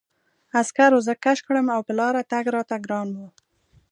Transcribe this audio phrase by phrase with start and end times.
[0.59, 3.19] عسکرو زه کش کړم او په لاره تګ راته ګران و